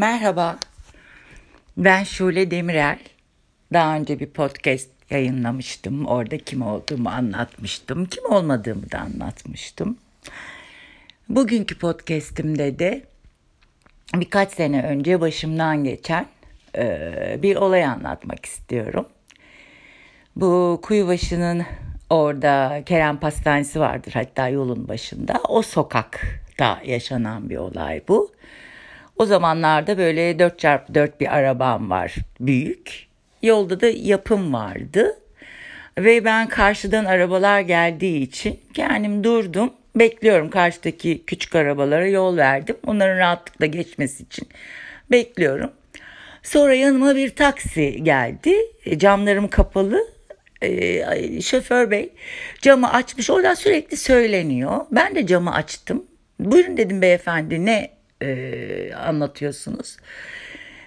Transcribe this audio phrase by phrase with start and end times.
[0.00, 0.58] Merhaba,
[1.76, 2.98] ben Şule Demirel.
[3.72, 6.06] Daha önce bir podcast yayınlamıştım.
[6.06, 8.06] Orada kim olduğumu anlatmıştım.
[8.06, 9.98] Kim olmadığımı da anlatmıştım.
[11.28, 13.02] Bugünkü podcastimde de
[14.14, 16.26] birkaç sene önce başımdan geçen
[16.76, 19.06] e, bir olay anlatmak istiyorum.
[20.36, 21.62] Bu Kuyubaşı'nın
[22.10, 25.40] orada Kerem Pastanesi vardır hatta yolun başında.
[25.48, 28.32] O sokakta yaşanan bir olay bu.
[29.20, 33.06] O zamanlarda böyle 4x4 bir arabam var büyük.
[33.42, 35.18] Yolda da yapım vardı.
[35.98, 39.72] Ve ben karşıdan arabalar geldiği için kendim durdum.
[39.96, 42.76] Bekliyorum karşıdaki küçük arabalara yol verdim.
[42.86, 44.48] Onların rahatlıkla geçmesi için
[45.10, 45.70] bekliyorum.
[46.42, 48.54] Sonra yanıma bir taksi geldi.
[48.84, 50.06] E, camlarım kapalı.
[50.62, 52.12] Ee, şoför bey
[52.62, 53.30] camı açmış.
[53.30, 54.80] Oradan sürekli söyleniyor.
[54.90, 56.04] Ben de camı açtım.
[56.38, 59.96] Buyurun dedim beyefendi ne e, anlatıyorsunuz.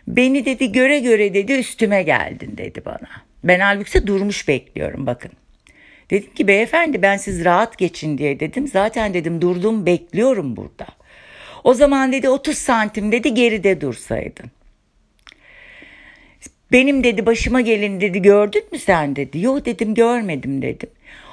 [0.08, 3.10] Beni dedi göre göre dedi üstüme geldin dedi bana.
[3.44, 5.32] Ben halbuki durmuş bekliyorum bakın.
[6.10, 8.68] Dedim ki beyefendi ben siz rahat geçin diye dedim.
[8.68, 10.88] Zaten dedim durdum bekliyorum burada.
[11.64, 14.52] O zaman dedi 30 santim dedi geride dursaydın.
[16.72, 19.42] Benim dedi başıma gelin dedi gördün mü sen dedi.
[19.42, 20.90] Yok dedim görmedim dedim.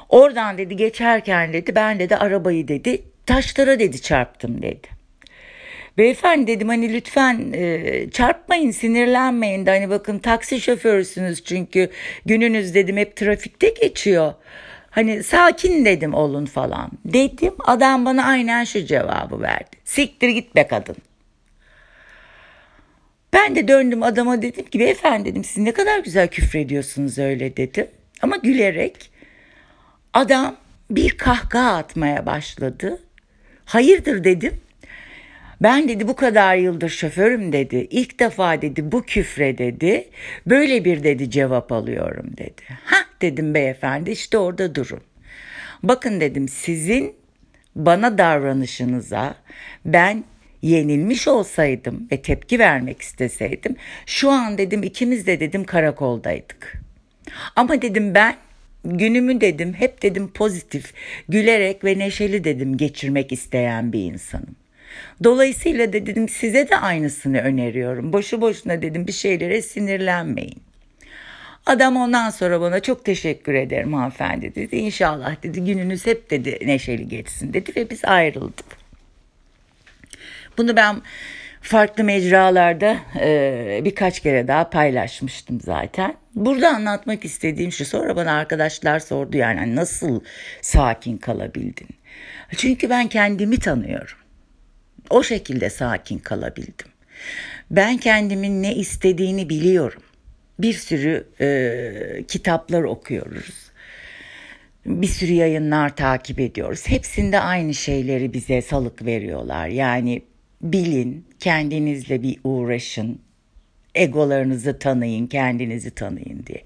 [0.09, 5.00] Oradan dedi geçerken dedi ben dedi arabayı dedi taşlara dedi çarptım dedi.
[5.99, 11.91] Beyefendi dedim hani lütfen e, çarpmayın sinirlenmeyin de hani bakın taksi şoförüsünüz çünkü
[12.27, 14.35] gününüz dedim hep trafikte geçiyor.
[14.91, 16.91] Hani sakin dedim olun falan.
[17.05, 19.77] Dedim adam bana aynen şu cevabı verdi.
[19.85, 20.97] Siktir git be kadın.
[23.33, 27.87] Ben de döndüm adama dedim ki beyefendi dedim siz ne kadar güzel küfrediyorsunuz öyle dedim.
[28.23, 29.11] Ama gülerek
[30.13, 30.57] adam
[30.91, 33.01] bir kahkaha atmaya başladı.
[33.65, 34.61] Hayırdır dedim.
[35.61, 37.86] Ben dedi bu kadar yıldır şoförüm dedi.
[37.91, 40.08] İlk defa dedi bu küfre dedi.
[40.47, 42.62] Böyle bir dedi cevap alıyorum dedi.
[42.84, 45.00] Ha dedim beyefendi işte orada durun.
[45.82, 47.15] Bakın dedim sizin
[47.76, 49.34] bana davranışınıza
[49.84, 50.25] ben
[50.62, 53.76] yenilmiş olsaydım ve tepki vermek isteseydim
[54.06, 56.81] şu an dedim ikimiz de dedim karakoldaydık.
[57.56, 58.37] Ama dedim ben
[58.84, 60.94] günümü dedim hep dedim pozitif,
[61.28, 64.56] gülerek ve neşeli dedim geçirmek isteyen bir insanım.
[65.25, 68.12] Dolayısıyla da dedim size de aynısını öneriyorum.
[68.12, 70.62] Boşu boşuna dedim bir şeylere sinirlenmeyin.
[71.67, 74.77] Adam ondan sonra bana çok teşekkür ederim hanımefendi dedi.
[74.77, 78.67] İnşallah dedi gününüz hep dedi neşeli geçsin dedi ve biz ayrıldık.
[80.59, 81.03] Bunu ben
[81.61, 86.15] farklı mecralarda e, birkaç kere daha paylaşmıştım zaten.
[86.34, 90.21] Burada anlatmak istediğim şu sonra bana arkadaşlar sordu yani nasıl
[90.61, 91.89] sakin kalabildin?
[92.56, 94.19] Çünkü ben kendimi tanıyorum.
[95.10, 96.87] O şekilde sakin kalabildim.
[97.71, 100.03] Ben kendimin ne istediğini biliyorum.
[100.59, 103.70] Bir sürü e, kitaplar okuyoruz.
[104.87, 106.88] Bir sürü yayınlar takip ediyoruz.
[106.88, 109.69] Hepsinde aynı şeyleri bize salık veriyorlar.
[109.69, 110.22] Yani
[110.62, 113.20] bilin, kendinizle bir uğraşın,
[113.94, 116.62] egolarınızı tanıyın, kendinizi tanıyın diye.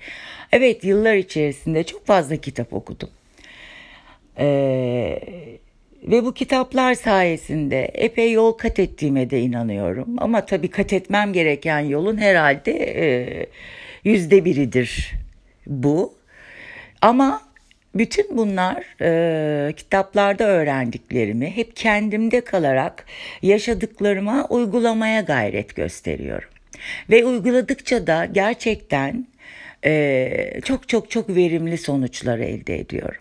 [0.52, 3.10] Evet yıllar içerisinde çok fazla kitap okudum.
[4.38, 5.58] Ee,
[6.04, 10.08] ve bu kitaplar sayesinde epey yol kat ettiğime de inanıyorum.
[10.18, 13.46] Ama tabii kat etmem gereken yolun herhalde e,
[14.04, 15.12] yüzde biridir
[15.66, 16.14] bu.
[17.02, 17.42] Ama
[17.94, 23.06] bütün bunlar e, kitaplarda öğrendiklerimi hep kendimde kalarak
[23.42, 26.48] yaşadıklarıma uygulamaya gayret gösteriyorum.
[27.10, 29.26] Ve uyguladıkça da gerçekten
[29.84, 33.20] e, çok çok çok verimli sonuçlar elde ediyorum.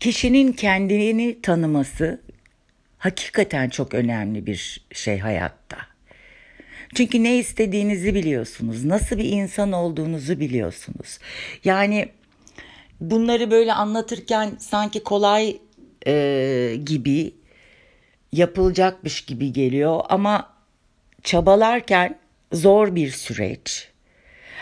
[0.00, 2.20] Kişinin kendini tanıması
[2.98, 5.76] hakikaten çok önemli bir şey hayatta.
[6.94, 11.18] Çünkü ne istediğinizi biliyorsunuz, nasıl bir insan olduğunuzu biliyorsunuz.
[11.64, 12.08] Yani
[13.00, 15.56] bunları böyle anlatırken sanki kolay
[16.06, 17.34] e, gibi
[18.32, 20.54] yapılacakmış gibi geliyor ama
[21.22, 22.18] çabalarken
[22.52, 23.88] zor bir süreç.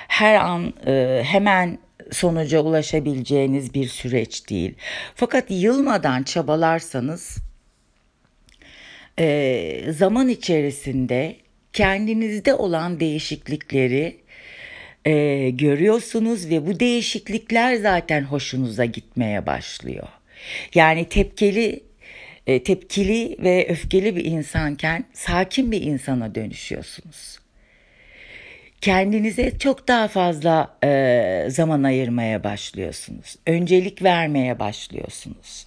[0.09, 1.79] Her an e, hemen
[2.13, 4.75] sonuca ulaşabileceğiniz bir süreç değil.
[5.15, 7.39] Fakat yılmadan çabalarsanız
[9.19, 11.37] e, zaman içerisinde
[11.73, 14.17] kendinizde olan değişiklikleri
[15.05, 20.09] e, görüyorsunuz ve bu değişiklikler zaten hoşunuza gitmeye başlıyor.
[20.75, 21.81] Yani tepkili
[22.47, 27.42] e, tepkili ve öfkeli bir insanken sakin bir insana dönüşüyorsunuz
[28.83, 33.37] kendinize çok daha fazla e, zaman ayırmaya başlıyorsunuz.
[33.47, 35.67] Öncelik vermeye başlıyorsunuz.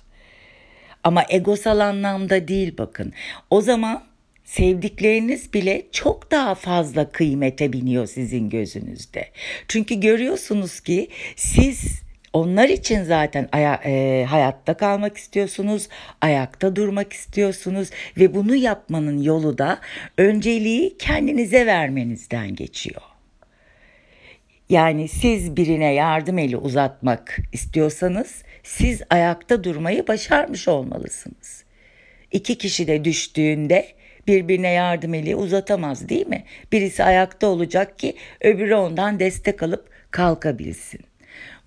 [1.03, 3.13] Ama egosal anlamda değil bakın.
[3.49, 4.03] O zaman
[4.43, 9.29] sevdikleriniz bile çok daha fazla kıymete biniyor sizin gözünüzde.
[9.67, 12.04] Çünkü görüyorsunuz ki siz
[12.35, 15.89] onlar için zaten aya, e, hayatta kalmak istiyorsunuz,
[16.21, 19.79] ayakta durmak istiyorsunuz ve bunu yapmanın yolu da
[20.17, 23.01] önceliği kendinize vermenizden geçiyor.
[24.69, 31.63] Yani siz birine yardım eli uzatmak istiyorsanız siz ayakta durmayı başarmış olmalısınız.
[32.31, 33.87] İki kişi de düştüğünde
[34.27, 36.43] birbirine yardım eli uzatamaz değil mi?
[36.71, 41.14] Birisi ayakta olacak ki öbürü ondan destek alıp kalkabilsin.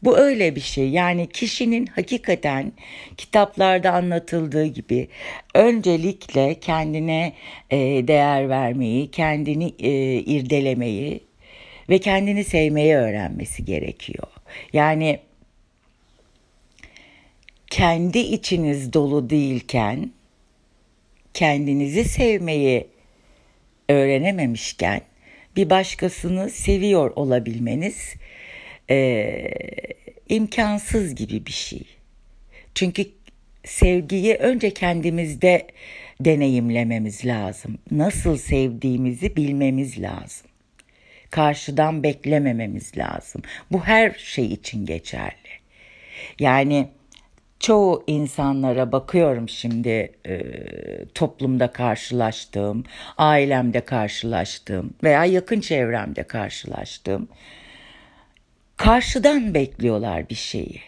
[0.02, 0.88] Bu öyle bir şey.
[0.88, 2.72] Yani kişinin hakikaten
[3.16, 5.08] kitaplarda anlatıldığı gibi
[5.54, 7.32] öncelikle kendine
[7.70, 7.78] e,
[8.08, 11.20] değer vermeyi, kendini e, irdelemeyi
[11.88, 14.28] ve kendini sevmeyi öğrenmesi gerekiyor.
[14.72, 15.20] Yani
[17.70, 20.10] kendi içiniz dolu değilken
[21.34, 22.86] kendinizi sevmeyi
[23.88, 25.00] öğrenememişken
[25.56, 28.14] bir başkasını seviyor olabilmeniz
[28.90, 29.48] e,
[30.28, 31.82] imkansız gibi bir şey.
[32.74, 33.06] Çünkü
[33.64, 35.66] sevgiyi önce kendimizde
[36.20, 37.78] deneyimlememiz lazım.
[37.90, 40.46] Nasıl sevdiğimizi bilmemiz lazım.
[41.30, 43.42] Karşıdan beklemememiz lazım.
[43.72, 45.58] Bu her şey için geçerli.
[46.38, 46.88] Yani
[47.60, 50.42] çoğu insanlara bakıyorum şimdi e,
[51.14, 52.84] toplumda karşılaştığım,
[53.18, 57.28] ailemde karşılaştığım veya yakın çevremde karşılaştığım
[58.78, 60.80] karşıdan bekliyorlar bir şeyi.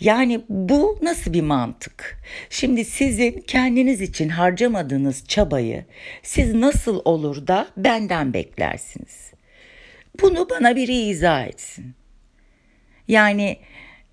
[0.00, 2.22] Yani bu nasıl bir mantık?
[2.50, 5.84] Şimdi sizin kendiniz için harcamadığınız çabayı
[6.22, 9.32] siz nasıl olur da benden beklersiniz?
[10.22, 11.94] Bunu bana biri izah etsin.
[13.08, 13.58] Yani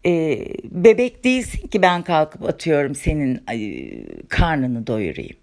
[0.06, 3.58] e, bebek değilsin ki ben kalkıp atıyorum senin e,
[4.28, 5.38] karnını doyurayım.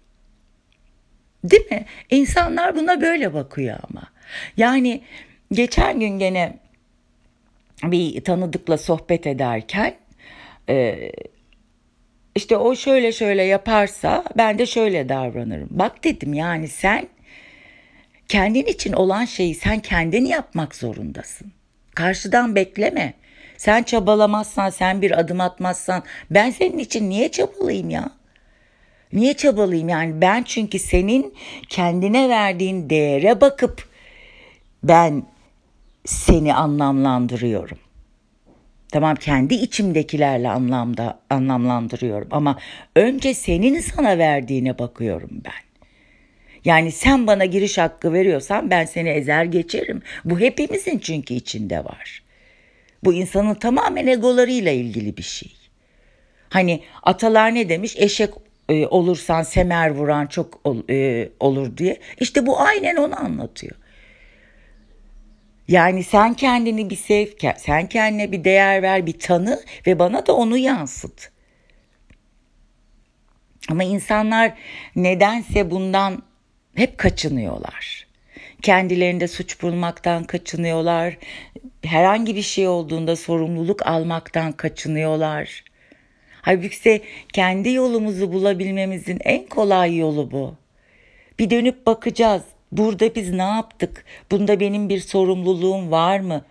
[1.43, 1.85] Değil mi?
[2.09, 4.03] İnsanlar buna böyle bakıyor ama.
[4.57, 5.01] Yani
[5.51, 6.60] geçen gün gene
[7.83, 9.95] bir tanıdıkla sohbet ederken
[10.69, 11.11] e,
[12.35, 15.69] işte o şöyle şöyle yaparsa ben de şöyle davranırım.
[15.71, 17.07] Bak dedim yani sen
[18.29, 21.51] kendin için olan şeyi sen kendin yapmak zorundasın.
[21.95, 23.13] Karşıdan bekleme.
[23.57, 28.11] Sen çabalamazsan, sen bir adım atmazsan ben senin için niye çabalayayım ya?
[29.13, 31.33] Niye çabalayayım yani ben çünkü senin
[31.69, 33.89] kendine verdiğin değere bakıp
[34.83, 35.23] ben
[36.05, 37.77] seni anlamlandırıyorum.
[38.91, 42.59] Tamam kendi içimdekilerle anlamda anlamlandırıyorum ama
[42.95, 45.71] önce senin sana verdiğine bakıyorum ben.
[46.65, 50.01] Yani sen bana giriş hakkı veriyorsan ben seni ezer geçerim.
[50.25, 52.23] Bu hepimizin çünkü içinde var.
[53.03, 55.53] Bu insanın tamamen egolarıyla ilgili bir şey.
[56.49, 57.95] Hani atalar ne demiş?
[57.97, 58.29] Eşek
[58.69, 61.99] e, olursan semer vuran çok e, olur diye.
[62.19, 63.75] İşte bu aynen onu anlatıyor.
[65.71, 67.27] Yani sen kendini bir sev,
[67.57, 71.31] sen kendine bir değer ver, bir tanı ve bana da onu yansıt.
[73.69, 74.53] Ama insanlar
[74.95, 76.23] nedense bundan
[76.75, 78.07] hep kaçınıyorlar.
[78.61, 81.17] Kendilerinde suç bulmaktan kaçınıyorlar.
[81.83, 85.63] Herhangi bir şey olduğunda sorumluluk almaktan kaçınıyorlar.
[86.41, 87.01] Halbuki
[87.33, 90.55] kendi yolumuzu bulabilmemizin en kolay yolu bu.
[91.39, 92.43] Bir dönüp bakacağız.
[92.71, 94.05] Burada biz ne yaptık?
[94.31, 96.45] Bunda benim bir sorumluluğum var mı?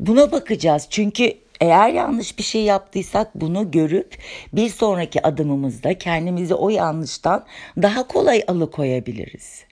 [0.00, 0.86] Buna bakacağız.
[0.90, 4.18] Çünkü eğer yanlış bir şey yaptıysak bunu görüp
[4.52, 7.46] bir sonraki adımımızda kendimizi o yanlıştan
[7.82, 9.64] daha kolay alıkoyabiliriz.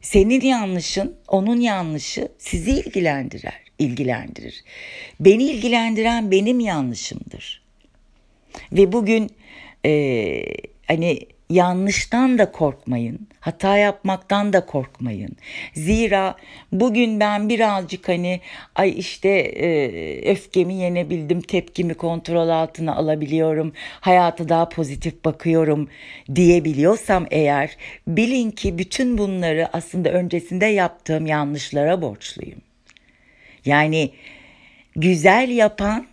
[0.00, 4.64] Senin yanlışın, onun yanlışı sizi ilgilendirir, ilgilendirir.
[5.20, 7.62] Beni ilgilendiren benim yanlışımdır.
[8.72, 9.30] Ve bugün
[9.86, 10.42] e,
[10.86, 13.28] hani yanlıştan da korkmayın.
[13.40, 15.36] Hata yapmaktan da korkmayın.
[15.74, 16.36] Zira
[16.72, 18.40] bugün ben birazcık hani
[18.74, 25.88] ay işte e, öfkemi yenebildim, tepkimi kontrol altına alabiliyorum, hayata daha pozitif bakıyorum
[26.34, 27.76] diyebiliyorsam eğer
[28.06, 32.60] bilin ki bütün bunları aslında öncesinde yaptığım yanlışlara borçluyum.
[33.64, 34.10] Yani
[34.96, 36.06] güzel yapan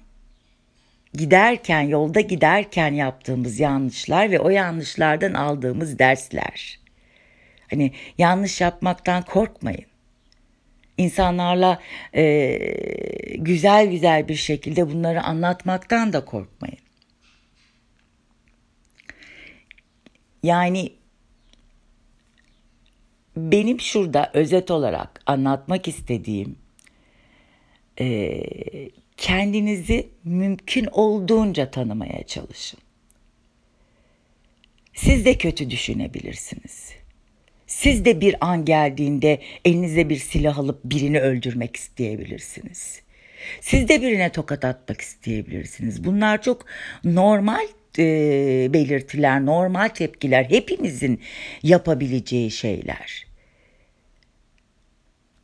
[1.14, 6.80] giderken, yolda giderken yaptığımız yanlışlar ve o yanlışlardan aldığımız dersler.
[7.70, 9.86] Hani yanlış yapmaktan korkmayın.
[10.98, 11.82] İnsanlarla
[12.14, 12.58] e,
[13.38, 16.78] güzel güzel bir şekilde bunları anlatmaktan da korkmayın.
[20.44, 20.92] Yani
[23.38, 26.56] benim şurada özet olarak anlatmak istediğim
[28.00, 28.06] e,
[29.18, 32.80] kendinizi mümkün olduğunca tanımaya çalışın.
[34.94, 36.94] Siz de kötü düşünebilirsiniz.
[37.68, 43.02] Siz de bir an geldiğinde elinize bir silah alıp birini öldürmek isteyebilirsiniz.
[43.62, 46.04] Siz de birine tokat atmak isteyebilirsiniz.
[46.04, 46.66] Bunlar çok
[47.04, 47.68] normal
[48.00, 48.04] e,
[48.74, 50.44] belirtiler, normal tepkiler.
[50.44, 51.22] Hepimizin
[51.64, 53.28] yapabileceği şeyler.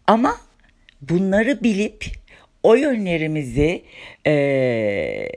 [0.07, 0.37] Ama
[1.01, 2.05] bunları bilip
[2.63, 3.81] o yönlerimizi
[4.27, 5.29] e,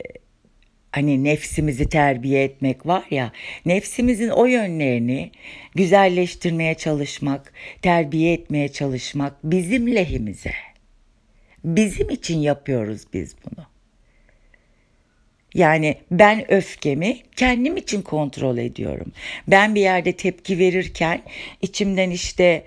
[0.93, 3.33] hani nefsimizi terbiye etmek var ya
[3.67, 5.31] nefsimizin o yönlerini
[5.75, 7.53] güzelleştirmeye çalışmak,
[7.83, 10.53] terbiye etmeye çalışmak bizim lehimize.
[11.65, 13.67] Bizim için yapıyoruz biz bunu.
[15.55, 19.13] Yani ben öfkemi kendim için kontrol ediyorum.
[19.49, 21.23] Ben bir yerde tepki verirken
[21.63, 22.65] içimden işte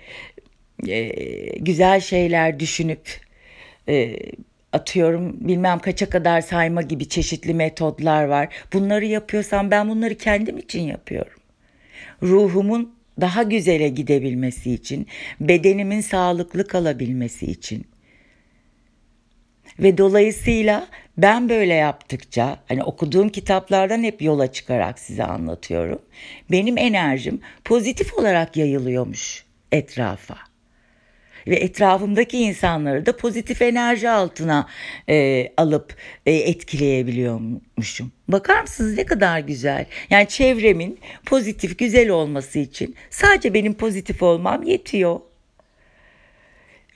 [0.88, 1.08] e,
[1.58, 3.20] güzel şeyler düşünüp
[4.72, 8.48] atıyorum bilmem kaça kadar sayma gibi çeşitli metodlar var.
[8.72, 11.40] Bunları yapıyorsam ben bunları kendim için yapıyorum.
[12.22, 15.06] Ruhumun daha güzele gidebilmesi için,
[15.40, 17.86] bedenimin sağlıklı kalabilmesi için.
[19.78, 26.02] Ve dolayısıyla ben böyle yaptıkça hani okuduğum kitaplardan hep yola çıkarak size anlatıyorum.
[26.50, 30.49] Benim enerjim pozitif olarak yayılıyormuş etrafa
[31.46, 34.66] ve etrafımdaki insanları da pozitif enerji altına
[35.08, 38.12] e, alıp e, etkileyebiliyormuşum.
[38.28, 39.86] Bakar mısınız ne kadar güzel.
[40.10, 45.20] Yani çevremin pozitif, güzel olması için sadece benim pozitif olmam yetiyor.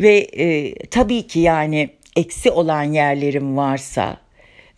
[0.00, 4.16] Ve e, tabii ki yani eksi olan yerlerim varsa,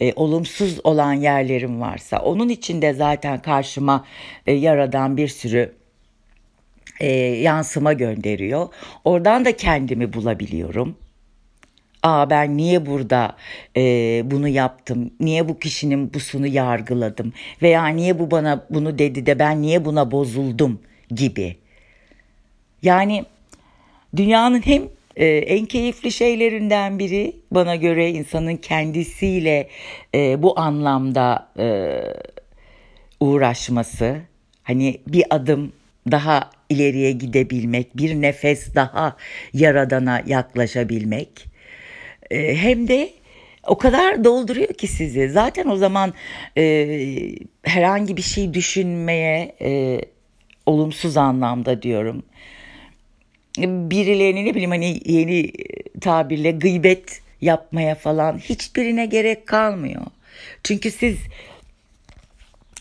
[0.00, 4.04] e, olumsuz olan yerlerim varsa, onun için de zaten karşıma
[4.46, 5.75] e, yaradan bir sürü
[7.00, 8.68] e, yansıma gönderiyor.
[9.04, 10.96] Oradan da kendimi bulabiliyorum.
[12.02, 13.36] Aa ben niye burada
[13.76, 13.82] e,
[14.24, 15.10] bunu yaptım?
[15.20, 17.32] Niye bu kişinin busunu yargıladım?
[17.62, 21.56] Veya niye bu bana bunu dedi de ben niye buna bozuldum gibi.
[22.82, 23.24] Yani
[24.16, 24.82] dünyanın hem
[25.16, 29.68] e, en keyifli şeylerinden biri bana göre insanın kendisiyle
[30.14, 31.98] e, bu anlamda e,
[33.20, 34.16] uğraşması.
[34.62, 35.72] Hani bir adım
[36.10, 39.16] daha ileriye gidebilmek, bir nefes daha
[39.54, 41.49] yaradana yaklaşabilmek.
[42.30, 43.11] E, hem de
[43.66, 45.28] o kadar dolduruyor ki sizi.
[45.28, 46.14] Zaten o zaman
[46.56, 46.88] e,
[47.62, 50.00] herhangi bir şey düşünmeye e,
[50.66, 52.23] olumsuz anlamda diyorum.
[53.58, 55.52] Birilerini ne bileyim hani yeni
[56.00, 60.02] tabirle gıybet yapmaya falan hiçbirine gerek kalmıyor.
[60.62, 61.18] Çünkü siz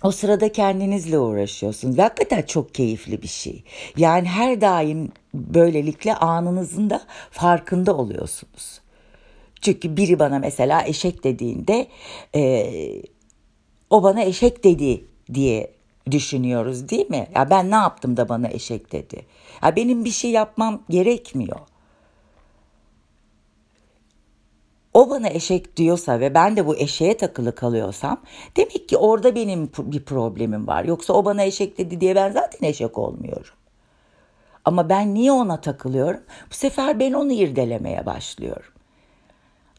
[0.03, 1.97] o sırada kendinizle uğraşıyorsunuz.
[1.97, 3.63] Hakikaten çok keyifli bir şey.
[3.97, 8.81] Yani her daim böylelikle anınızın da farkında oluyorsunuz.
[9.61, 11.87] Çünkü biri bana mesela eşek dediğinde
[12.35, 12.71] e,
[13.89, 15.71] o bana eşek dedi diye
[16.11, 17.27] düşünüyoruz değil mi?
[17.35, 19.25] Ya ben ne yaptım da bana eşek dedi.
[19.63, 21.59] Ya benim bir şey yapmam gerekmiyor.
[24.95, 28.21] O bana eşek diyorsa ve ben de bu eşeğe takılı kalıyorsam
[28.57, 30.83] demek ki orada benim bir problemim var.
[30.83, 33.53] Yoksa o bana eşek dedi diye ben zaten eşek olmuyorum.
[34.65, 36.21] Ama ben niye ona takılıyorum?
[36.51, 38.71] Bu sefer ben onu irdelemeye başlıyorum.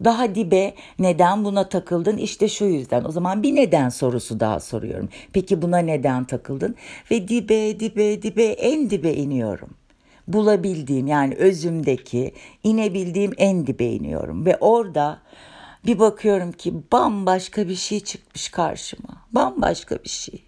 [0.04, 2.16] Daha dibe neden buna takıldın?
[2.16, 3.04] İşte şu yüzden.
[3.04, 5.08] O zaman bir neden sorusu daha soruyorum.
[5.32, 6.74] Peki buna neden takıldın?
[7.10, 9.70] Ve dibe dibe dibe en dibe iniyorum
[10.28, 12.32] bulabildiğim yani özümdeki
[12.64, 15.18] inebildiğim en dibe iniyorum ve orada
[15.86, 19.08] bir bakıyorum ki bambaşka bir şey çıkmış karşıma.
[19.32, 20.42] Bambaşka bir şey.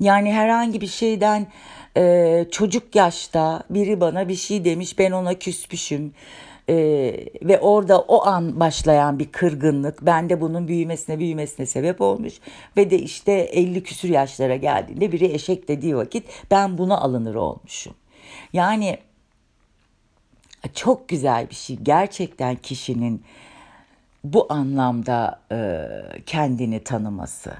[0.00, 1.46] Yani herhangi bir şeyden
[1.96, 6.12] e, çocuk yaşta biri bana bir şey demiş ben ona küsmüşüm.
[6.68, 12.34] Ee, ve orada o an başlayan bir kırgınlık bende bunun büyümesine büyümesine sebep olmuş
[12.76, 17.94] ve de işte 50 küsür yaşlara geldiğinde biri eşek dediği vakit ben buna alınır olmuşum.
[18.54, 18.98] Yani
[20.74, 23.24] çok güzel bir şey gerçekten kişinin
[24.24, 25.88] bu anlamda e,
[26.26, 27.52] kendini tanıması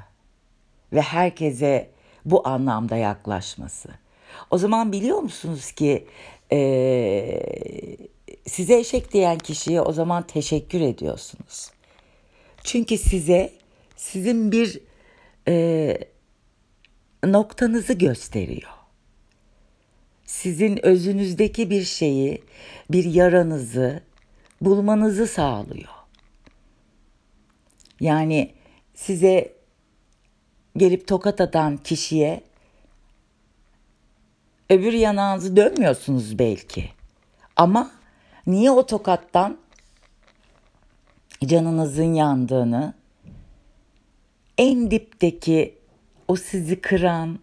[0.92, 1.90] ve herkese
[2.24, 3.88] bu anlamda yaklaşması.
[4.50, 6.06] O zaman biliyor musunuz ki
[6.52, 6.58] e,
[8.46, 11.70] size eşek diyen kişiye o zaman teşekkür ediyorsunuz.
[12.64, 13.52] Çünkü size
[13.96, 14.80] sizin bir
[15.48, 15.98] e,
[17.24, 18.73] noktanızı gösteriyor
[20.24, 22.42] sizin özünüzdeki bir şeyi,
[22.90, 24.02] bir yaranızı
[24.60, 25.88] bulmanızı sağlıyor.
[28.00, 28.54] Yani
[28.94, 29.52] size
[30.76, 32.40] gelip tokat atan kişiye
[34.70, 36.90] öbür yanağınızı dönmüyorsunuz belki.
[37.56, 37.90] Ama
[38.46, 39.58] niye o tokattan
[41.46, 42.94] canınızın yandığını,
[44.58, 45.78] en dipteki
[46.28, 47.38] o sizi kıran,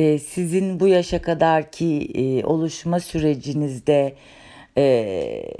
[0.00, 4.14] e, sizin bu yaşa kadarki e, oluşma sürecinizde
[4.78, 5.54] e,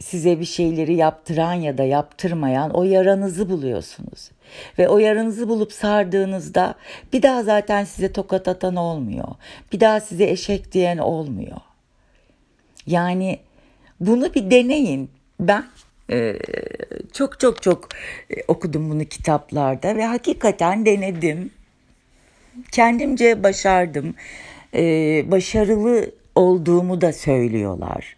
[0.00, 4.30] size bir şeyleri yaptıran ya da yaptırmayan o yaranızı buluyorsunuz.
[4.78, 6.74] Ve o yaranızı bulup sardığınızda
[7.12, 9.28] bir daha zaten size tokat atan olmuyor.
[9.72, 11.56] Bir daha size eşek diyen olmuyor.
[12.86, 13.38] Yani
[14.00, 15.10] bunu bir deneyin.
[15.40, 15.64] Ben
[16.10, 16.36] e,
[17.12, 17.88] çok çok çok
[18.30, 21.59] e, okudum bunu kitaplarda ve hakikaten denedim.
[22.72, 24.14] Kendimce başardım.
[24.74, 24.82] E,
[25.30, 28.16] başarılı olduğumu da söylüyorlar.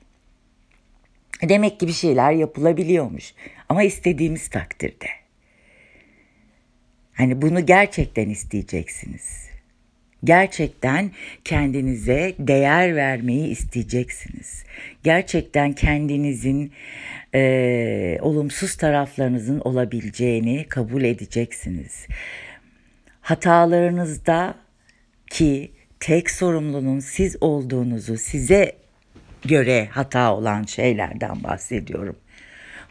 [1.43, 3.35] Demek ki bir şeyler yapılabiliyormuş.
[3.69, 5.07] Ama istediğimiz takdirde.
[7.15, 9.53] Hani bunu gerçekten isteyeceksiniz.
[10.25, 11.11] Gerçekten
[11.45, 14.65] kendinize değer vermeyi isteyeceksiniz.
[15.05, 16.73] Gerçekten kendinizin
[17.35, 22.07] e, olumsuz taraflarınızın olabileceğini kabul edeceksiniz.
[23.23, 24.55] Hatalarınızda
[25.31, 28.73] ki tek sorumlunun siz olduğunuzu size
[29.45, 32.17] göre hata olan şeylerden bahsediyorum.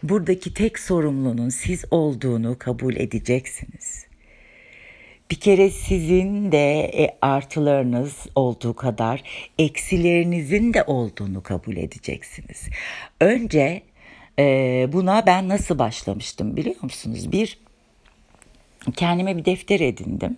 [0.03, 4.05] Buradaki tek sorumlunun siz olduğunu kabul edeceksiniz.
[5.31, 9.23] Bir kere sizin de e, artılarınız olduğu kadar
[9.59, 12.69] eksilerinizin de olduğunu kabul edeceksiniz.
[13.19, 13.81] Önce
[14.39, 14.43] e,
[14.93, 17.31] buna ben nasıl başlamıştım biliyor musunuz?
[17.31, 17.57] Bir
[18.95, 20.37] kendime bir defter edindim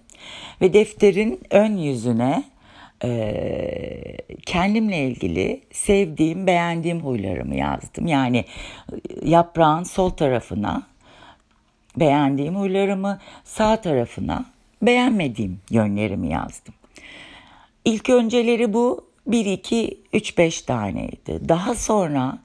[0.62, 2.43] ve defterin ön yüzüne
[3.03, 8.07] e, kendimle ilgili sevdiğim, beğendiğim huylarımı yazdım.
[8.07, 8.45] Yani
[9.23, 10.83] yaprağın sol tarafına
[11.97, 14.45] beğendiğim huylarımı, sağ tarafına
[14.81, 16.73] beğenmediğim yönlerimi yazdım.
[17.85, 21.50] İlk önceleri bu 1, 2, 3, 5 taneydi.
[21.50, 22.38] Daha sonra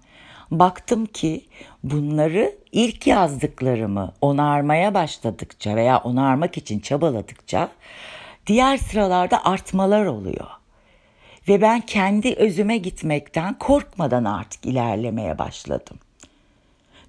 [0.51, 1.45] baktım ki
[1.85, 7.69] bunları ilk yazdıklarımı onarmaya başladıkça veya onarmak için çabaladıkça
[8.47, 10.47] diğer sıralarda artmalar oluyor.
[11.49, 15.99] Ve ben kendi özüme gitmekten korkmadan artık ilerlemeye başladım.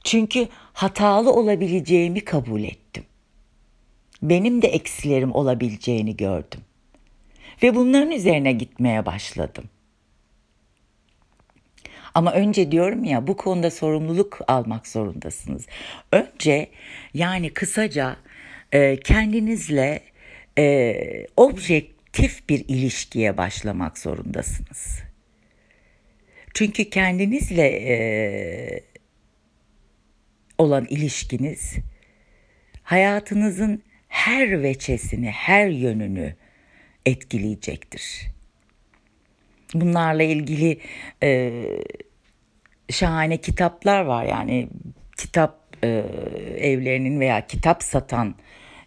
[0.04, 3.04] Çünkü hatalı olabileceğimi kabul ettim.
[4.22, 6.62] Benim de eksilerim olabileceğini gördüm.
[7.63, 9.63] Ve bunların üzerine gitmeye başladım.
[12.13, 15.65] Ama önce diyorum ya bu konuda sorumluluk almak zorundasınız.
[16.12, 16.69] Önce
[17.13, 18.17] yani kısaca
[18.72, 20.02] e, kendinizle
[20.58, 25.00] e, objektif bir ilişkiye başlamak zorundasınız.
[26.54, 27.95] Çünkü kendinizle e,
[30.58, 31.76] olan ilişkiniz
[32.84, 36.36] hayatınızın her veçesini, her yönünü
[37.06, 38.32] etkileyecektir.
[39.73, 40.79] Bunlarla ilgili
[41.23, 41.63] e,
[42.89, 44.69] şahane kitaplar var yani
[45.17, 45.88] kitap e,
[46.58, 48.36] evlerinin veya kitap satan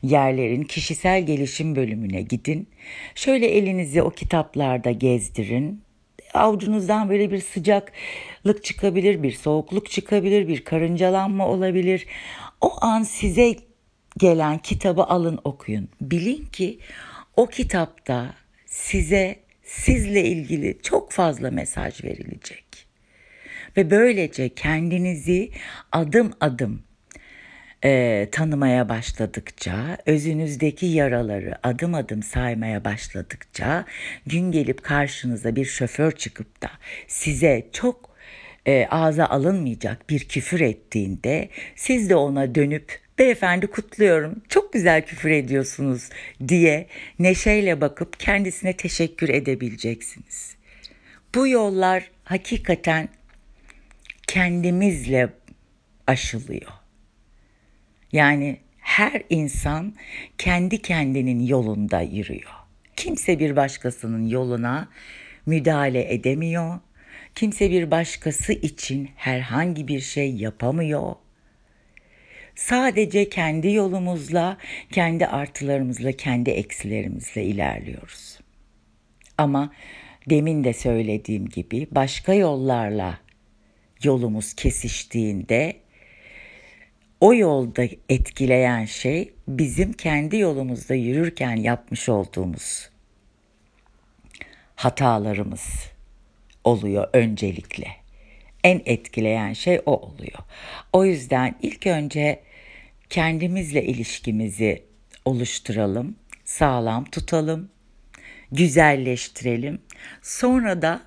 [0.02, 2.68] yerlerin kişisel gelişim bölümüne gidin.
[3.14, 5.82] Şöyle elinizi o kitaplarda gezdirin.
[6.34, 12.06] Avucunuzdan böyle bir sıcaklık çıkabilir, bir soğukluk çıkabilir, bir karıncalanma olabilir.
[12.60, 13.56] O an size
[14.18, 15.88] gelen kitabı alın okuyun.
[16.00, 16.78] Bilin ki
[17.36, 18.34] o kitapta
[18.66, 19.41] size
[19.72, 22.64] sizle ilgili çok fazla mesaj verilecek.
[23.76, 25.50] Ve böylece kendinizi
[25.92, 26.82] adım adım
[27.85, 33.85] e, tanımaya başladıkça, özünüzdeki yaraları adım adım saymaya başladıkça,
[34.26, 36.70] gün gelip karşınıza bir şoför çıkıp da
[37.08, 38.16] size çok
[38.66, 45.31] e, ağza alınmayacak bir küfür ettiğinde, siz de ona dönüp beyefendi kutluyorum çok güzel küfür
[45.31, 46.09] ediyorsunuz
[46.48, 46.87] diye
[47.18, 50.57] neşeyle bakıp kendisine teşekkür edebileceksiniz.
[51.35, 53.09] Bu yollar hakikaten
[54.27, 55.29] kendimizle
[56.07, 56.70] aşılıyor.
[58.12, 59.94] Yani her insan
[60.38, 62.51] kendi kendinin yolunda yürüyor.
[62.96, 64.88] Kimse bir başkasının yoluna
[65.46, 66.79] müdahale edemiyor.
[67.35, 71.14] Kimse bir başkası için herhangi bir şey yapamıyor.
[72.54, 74.56] Sadece kendi yolumuzla,
[74.92, 78.38] kendi artılarımızla, kendi eksilerimizle ilerliyoruz.
[79.38, 79.72] Ama
[80.30, 83.18] demin de söylediğim gibi başka yollarla
[84.02, 85.76] yolumuz kesiştiğinde
[87.20, 92.90] o yolda etkileyen şey bizim kendi yolumuzda yürürken yapmış olduğumuz
[94.76, 95.90] hatalarımız
[96.64, 98.01] oluyor öncelikle.
[98.64, 100.38] En etkileyen şey o oluyor.
[100.92, 102.40] O yüzden ilk önce
[103.11, 104.83] kendimizle ilişkimizi
[105.25, 107.70] oluşturalım, sağlam tutalım,
[108.53, 109.83] güzelleştirelim.
[110.22, 111.03] Sonra da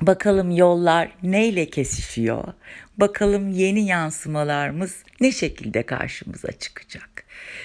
[0.00, 2.44] Bakalım yollar neyle kesişiyor?
[2.96, 7.24] Bakalım yeni yansımalarımız ne şekilde karşımıza çıkacak?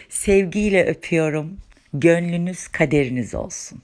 [0.10, 1.58] Sevgiyle öpüyorum.
[1.94, 3.82] Gönlünüz kaderiniz olsun.